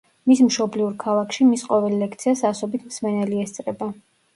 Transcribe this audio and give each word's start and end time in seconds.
მის 0.29 0.39
მშობლიურ 0.45 0.95
ქალაქში 1.03 1.47
მის 1.51 1.67
ყოველ 1.75 2.01
ლექციას 2.03 2.45
ასობით 2.55 2.91
მსმენელი 2.93 3.49
ესწრება. 3.49 3.97